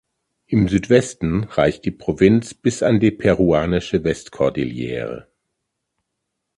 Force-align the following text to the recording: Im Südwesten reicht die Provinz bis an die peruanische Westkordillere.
Im 0.47 0.67
Südwesten 0.67 1.43
reicht 1.43 1.85
die 1.85 1.91
Provinz 1.91 2.55
bis 2.55 2.81
an 2.81 2.99
die 2.99 3.11
peruanische 3.11 4.03
Westkordillere. 4.03 5.27